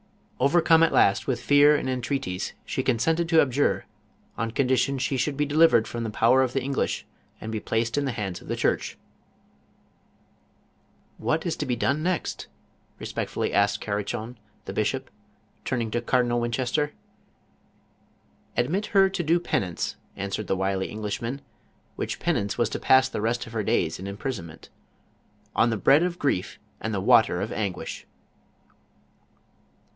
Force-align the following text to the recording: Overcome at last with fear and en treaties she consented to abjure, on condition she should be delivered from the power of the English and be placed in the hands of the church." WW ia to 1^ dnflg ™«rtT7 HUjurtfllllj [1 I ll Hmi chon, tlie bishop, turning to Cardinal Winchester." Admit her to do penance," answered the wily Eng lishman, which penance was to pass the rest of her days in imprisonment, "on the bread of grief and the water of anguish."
Overcome 0.39 0.81
at 0.81 0.91
last 0.91 1.27
with 1.27 1.39
fear 1.39 1.75
and 1.75 1.87
en 1.87 2.01
treaties 2.01 2.53
she 2.65 2.81
consented 2.81 3.29
to 3.29 3.39
abjure, 3.39 3.85
on 4.35 4.49
condition 4.49 4.97
she 4.97 5.15
should 5.15 5.37
be 5.37 5.45
delivered 5.45 5.87
from 5.87 6.03
the 6.03 6.09
power 6.09 6.41
of 6.41 6.53
the 6.53 6.63
English 6.63 7.05
and 7.39 7.51
be 7.51 7.59
placed 7.59 7.95
in 7.95 8.05
the 8.05 8.11
hands 8.11 8.41
of 8.41 8.47
the 8.47 8.55
church." 8.55 8.97
WW 11.21 11.33
ia 11.33 11.37
to 11.37 11.49
1^ 11.67 11.77
dnflg 11.77 11.77
™«rtT7 11.77 11.77
HUjurtfllllj 11.77 11.77
[1 12.01 12.07
I 13.53 13.61
ll 13.61 13.93
Hmi 13.99 14.03
chon, 14.03 14.37
tlie 14.65 14.73
bishop, 14.73 15.11
turning 15.63 15.91
to 15.91 16.01
Cardinal 16.01 16.39
Winchester." 16.41 16.93
Admit 18.57 18.85
her 18.87 19.07
to 19.07 19.21
do 19.21 19.39
penance," 19.39 19.97
answered 20.15 20.47
the 20.47 20.55
wily 20.57 20.89
Eng 20.89 21.03
lishman, 21.03 21.41
which 21.95 22.19
penance 22.19 22.57
was 22.57 22.69
to 22.69 22.79
pass 22.79 23.07
the 23.07 23.21
rest 23.21 23.45
of 23.45 23.53
her 23.53 23.61
days 23.61 23.99
in 23.99 24.07
imprisonment, 24.07 24.69
"on 25.55 25.69
the 25.69 25.77
bread 25.77 26.01
of 26.01 26.17
grief 26.17 26.57
and 26.79 26.91
the 26.95 26.99
water 27.01 27.39
of 27.39 27.51
anguish." 27.53 28.07